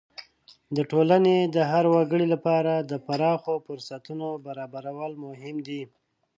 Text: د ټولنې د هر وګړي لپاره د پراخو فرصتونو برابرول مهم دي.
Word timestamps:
د 0.75 0.77
ټولنې 0.91 1.37
د 1.55 1.57
هر 1.71 1.85
وګړي 1.93 2.27
لپاره 2.33 2.73
د 2.91 2.93
پراخو 3.07 3.53
فرصتونو 3.65 4.27
برابرول 4.45 5.11
مهم 5.25 5.55
دي. 5.67 5.81